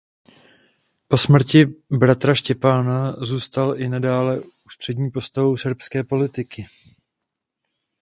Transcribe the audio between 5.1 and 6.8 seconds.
postavou srbské politiky.